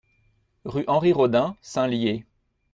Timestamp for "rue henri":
0.65-1.13